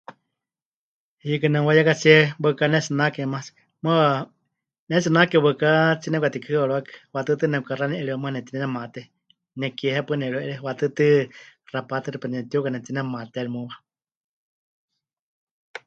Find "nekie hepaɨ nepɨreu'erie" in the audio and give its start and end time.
9.59-10.61